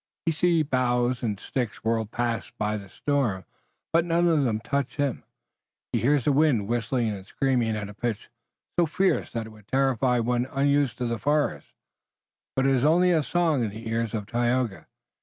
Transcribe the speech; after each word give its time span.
He 0.25 0.31
sees 0.31 0.63
boughs 0.63 1.21
and 1.21 1.39
sticks 1.39 1.83
whirled 1.83 2.09
past 2.09 2.57
by 2.57 2.75
the 2.75 2.89
storm, 2.89 3.45
but 3.93 4.03
none 4.03 4.27
of 4.27 4.43
them 4.43 4.59
touches 4.59 4.95
him. 4.95 5.23
He 5.93 5.99
hears 5.99 6.25
the 6.25 6.31
wind 6.31 6.67
whistling 6.67 7.09
and 7.09 7.23
screaming 7.23 7.75
at 7.75 7.87
a 7.87 7.93
pitch 7.93 8.31
so 8.79 8.87
fierce 8.87 9.29
that 9.33 9.45
it 9.45 9.51
would 9.51 9.67
terrify 9.67 10.17
one 10.17 10.47
unused 10.51 10.97
to 10.97 11.05
the 11.05 11.19
forest, 11.19 11.67
but 12.55 12.65
it 12.65 12.73
is 12.75 12.83
only 12.83 13.11
a 13.11 13.21
song 13.21 13.63
in 13.63 13.69
the 13.69 13.87
ears 13.87 14.15
of 14.15 14.25
Tayoga. 14.25 14.87